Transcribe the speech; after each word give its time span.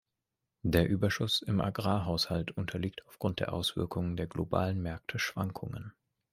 Der 0.63 0.89
Überschuss 0.89 1.43
im 1.43 1.61
Agrarhaushalt 1.61 2.57
unterliegt 2.57 3.05
aufgrund 3.05 3.39
der 3.39 3.53
Auswirkungen 3.53 4.17
der 4.17 4.25
globalen 4.25 4.81
Märkte 4.81 5.19
Schwankungen. 5.19 5.93